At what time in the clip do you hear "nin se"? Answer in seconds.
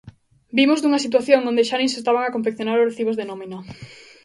1.77-1.99